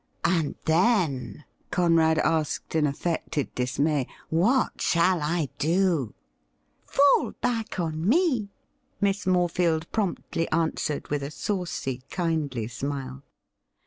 [0.41, 4.07] 'And then,' Conrad asked in affected dismay,'
[4.43, 6.15] what shall I do
[6.87, 8.49] ?''Fall back on me,'
[8.99, 13.21] Miss Morefield promptly answered, with a saucy, kindly smile.